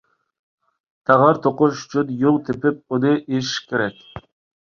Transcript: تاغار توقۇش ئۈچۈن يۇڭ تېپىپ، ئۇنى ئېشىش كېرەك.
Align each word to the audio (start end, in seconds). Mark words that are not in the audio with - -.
تاغار 1.09 1.39
توقۇش 1.43 1.83
ئۈچۈن 1.83 2.09
يۇڭ 2.23 2.39
تېپىپ، 2.47 2.97
ئۇنى 2.97 3.11
ئېشىش 3.19 3.55
كېرەك. 3.69 4.01